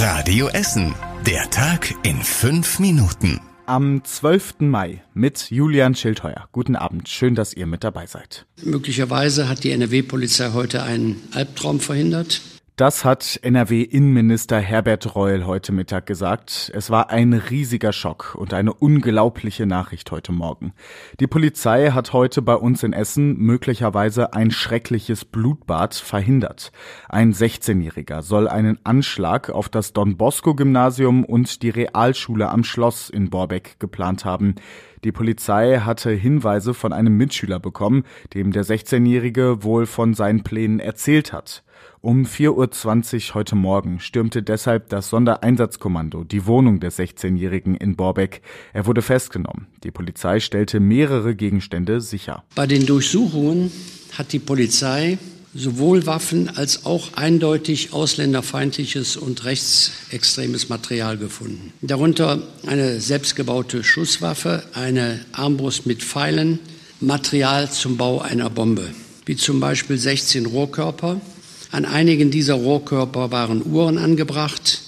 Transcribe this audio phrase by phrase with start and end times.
[0.00, 0.94] Radio Essen.
[1.26, 3.40] Der Tag in fünf Minuten.
[3.66, 4.60] Am 12.
[4.60, 6.48] Mai mit Julian Schildheuer.
[6.52, 7.08] Guten Abend.
[7.08, 8.46] Schön, dass ihr mit dabei seid.
[8.62, 12.40] Möglicherweise hat die NRW-Polizei heute einen Albtraum verhindert.
[12.78, 16.70] Das hat NRW-Innenminister Herbert Reul heute Mittag gesagt.
[16.72, 20.72] Es war ein riesiger Schock und eine unglaubliche Nachricht heute Morgen.
[21.18, 26.70] Die Polizei hat heute bei uns in Essen möglicherweise ein schreckliches Blutbad verhindert.
[27.08, 33.10] Ein 16-Jähriger soll einen Anschlag auf das Don Bosco Gymnasium und die Realschule am Schloss
[33.10, 34.54] in Borbeck geplant haben.
[35.02, 40.78] Die Polizei hatte Hinweise von einem Mitschüler bekommen, dem der 16-Jährige wohl von seinen Plänen
[40.78, 41.64] erzählt hat.
[42.00, 48.42] Um 4.20 Uhr heute Morgen stürmte deshalb das Sondereinsatzkommando die Wohnung des 16-Jährigen in Borbeck.
[48.72, 49.66] Er wurde festgenommen.
[49.82, 52.44] Die Polizei stellte mehrere Gegenstände sicher.
[52.54, 53.72] Bei den Durchsuchungen
[54.16, 55.18] hat die Polizei
[55.54, 61.72] sowohl Waffen als auch eindeutig ausländerfeindliches und rechtsextremes Material gefunden.
[61.80, 66.60] Darunter eine selbstgebaute Schusswaffe, eine Armbrust mit Pfeilen,
[67.00, 68.90] Material zum Bau einer Bombe,
[69.26, 71.20] wie zum Beispiel 16 Rohrkörper,
[71.70, 74.82] an einigen dieser Rohrkörper waren Uhren angebracht.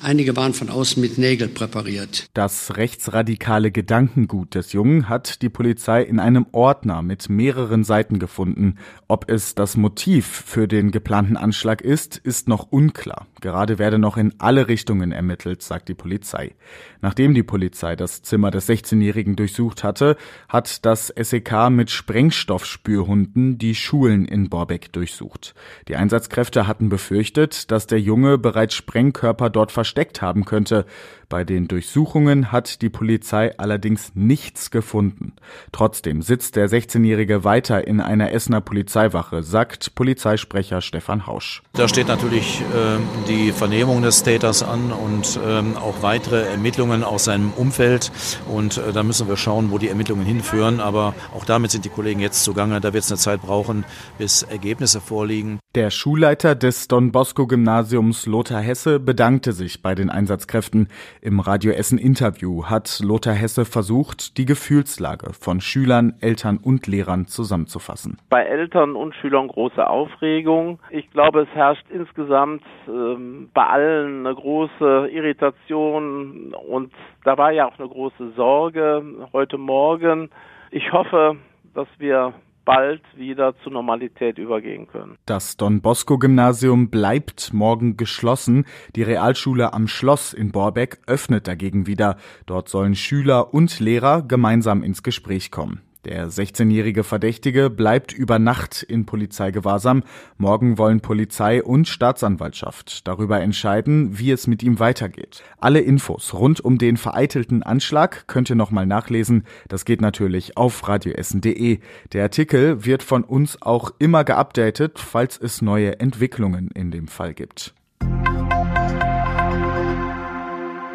[0.00, 2.26] Einige waren von außen mit Nägel präpariert.
[2.34, 8.76] Das rechtsradikale Gedankengut des Jungen hat die Polizei in einem Ordner mit mehreren Seiten gefunden.
[9.08, 13.26] Ob es das Motiv für den geplanten Anschlag ist, ist noch unklar.
[13.40, 16.54] Gerade werde noch in alle Richtungen ermittelt, sagt die Polizei.
[17.00, 20.16] Nachdem die Polizei das Zimmer des 16-Jährigen durchsucht hatte,
[20.48, 25.54] hat das SEK mit Sprengstoffspürhunden die Schulen in Borbeck durchsucht.
[25.88, 30.86] Die Einsatzkräfte hatten befürchtet, dass der Junge bereits Sprengkörper dort versteckt haben könnte.
[31.28, 35.32] Bei den Durchsuchungen hat die Polizei allerdings nichts gefunden.
[35.72, 41.62] Trotzdem sitzt der 16-Jährige weiter in einer Essener Polizeiwache, sagt Polizeisprecher Stefan Hausch.
[41.72, 47.24] Da steht natürlich äh, die Vernehmung des Täters an und äh, auch weitere Ermittlungen aus
[47.24, 48.12] seinem Umfeld.
[48.48, 50.80] Und äh, da müssen wir schauen, wo die Ermittlungen hinführen.
[50.80, 52.80] Aber auch damit sind die Kollegen jetzt zugange.
[52.80, 53.84] Da wird es eine Zeit brauchen,
[54.18, 55.58] bis Ergebnisse vorliegen.
[55.74, 60.88] Der Schulleiter des Don Bosco Gymnasiums Lothar Hesse bedankte sich bei den Einsatzkräften.
[61.20, 67.26] Im Radio Essen Interview hat Lothar Hesse versucht, die Gefühlslage von Schülern, Eltern und Lehrern
[67.26, 68.18] zusammenzufassen.
[68.30, 70.78] Bei Eltern und Schülern große Aufregung.
[70.90, 76.92] Ich glaube, es herrscht insgesamt ähm, bei allen eine große Irritation und
[77.24, 79.02] da war ja auch eine große Sorge
[79.32, 80.30] heute Morgen.
[80.70, 81.36] Ich hoffe,
[81.74, 82.34] dass wir
[82.64, 85.16] bald wieder zur Normalität übergehen können.
[85.26, 88.64] Das Don Bosco Gymnasium bleibt morgen geschlossen.
[88.96, 92.16] Die Realschule am Schloss in Borbeck öffnet dagegen wieder.
[92.46, 95.82] Dort sollen Schüler und Lehrer gemeinsam ins Gespräch kommen.
[96.04, 100.02] Der 16-jährige Verdächtige bleibt über Nacht in Polizeigewahrsam.
[100.36, 105.42] Morgen wollen Polizei und Staatsanwaltschaft darüber entscheiden, wie es mit ihm weitergeht.
[105.58, 109.44] Alle Infos rund um den vereitelten Anschlag könnt ihr nochmal nachlesen.
[109.68, 111.78] Das geht natürlich auf radioessen.de.
[112.12, 117.32] Der Artikel wird von uns auch immer geupdatet, falls es neue Entwicklungen in dem Fall
[117.32, 117.74] gibt.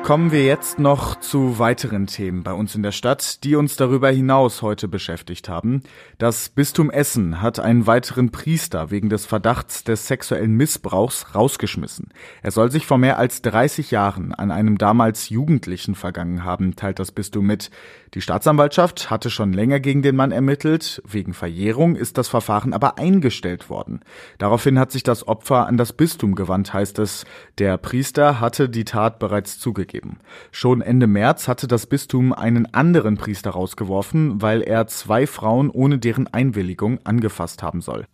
[0.09, 4.09] Kommen wir jetzt noch zu weiteren Themen bei uns in der Stadt, die uns darüber
[4.09, 5.83] hinaus heute beschäftigt haben.
[6.17, 12.09] Das Bistum Essen hat einen weiteren Priester wegen des Verdachts des sexuellen Missbrauchs rausgeschmissen.
[12.41, 16.97] Er soll sich vor mehr als 30 Jahren an einem damals Jugendlichen vergangen haben, teilt
[16.97, 17.69] das Bistum mit.
[18.15, 21.03] Die Staatsanwaltschaft hatte schon länger gegen den Mann ermittelt.
[21.07, 23.99] Wegen Verjährung ist das Verfahren aber eingestellt worden.
[24.39, 27.25] Daraufhin hat sich das Opfer an das Bistum gewandt, heißt es.
[27.59, 30.19] Der Priester hatte die Tat bereits zugegeben gegeben.
[30.51, 35.99] Schon Ende März hatte das Bistum einen anderen Priester rausgeworfen, weil er zwei Frauen ohne
[35.99, 38.05] deren Einwilligung angefasst haben soll.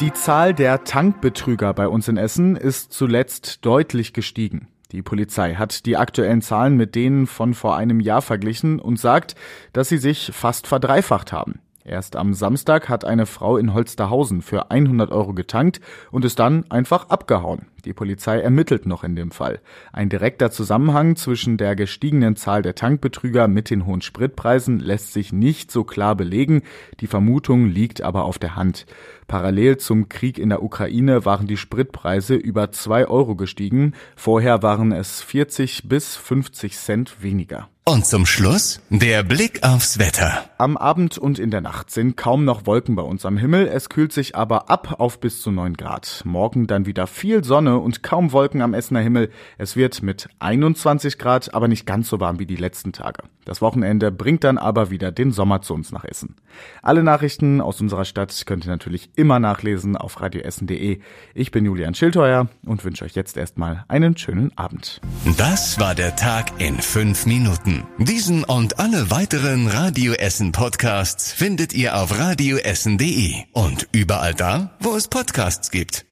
[0.00, 4.68] Die Zahl der Tankbetrüger bei uns in Essen ist zuletzt deutlich gestiegen.
[4.90, 9.34] Die Polizei hat die aktuellen Zahlen mit denen von vor einem Jahr verglichen und sagt,
[9.72, 11.60] dass sie sich fast verdreifacht haben.
[11.84, 16.64] Erst am Samstag hat eine Frau in Holsterhausen für 100 Euro getankt und ist dann
[16.70, 17.66] einfach abgehauen.
[17.84, 19.60] Die Polizei ermittelt noch in dem Fall.
[19.92, 25.32] Ein direkter Zusammenhang zwischen der gestiegenen Zahl der Tankbetrüger mit den hohen Spritpreisen lässt sich
[25.32, 26.62] nicht so klar belegen.
[27.00, 28.86] Die Vermutung liegt aber auf der Hand.
[29.26, 33.94] Parallel zum Krieg in der Ukraine waren die Spritpreise über zwei Euro gestiegen.
[34.16, 37.68] Vorher waren es 40 bis 50 Cent weniger.
[37.86, 40.48] Und zum Schluss der Blick aufs Wetter.
[40.56, 43.66] Am Abend und in der Nacht sind kaum noch Wolken bei uns am Himmel.
[43.66, 46.22] Es kühlt sich aber ab auf bis zu 9 Grad.
[46.24, 49.30] Morgen dann wieder viel Sonne Und kaum Wolken am Essener Himmel.
[49.58, 53.24] Es wird mit 21 Grad, aber nicht ganz so warm wie die letzten Tage.
[53.44, 56.36] Das Wochenende bringt dann aber wieder den Sommer zu uns nach Essen.
[56.82, 61.00] Alle Nachrichten aus unserer Stadt könnt ihr natürlich immer nachlesen auf radioessen.de.
[61.34, 65.00] Ich bin Julian Schildheuer und wünsche euch jetzt erstmal einen schönen Abend.
[65.36, 67.84] Das war der Tag in fünf Minuten.
[67.98, 74.96] Diesen und alle weiteren Radio Essen Podcasts findet ihr auf radioessen.de und überall da, wo
[74.96, 76.02] es Podcasts gibt.